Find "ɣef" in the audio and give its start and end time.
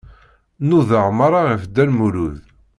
1.49-1.63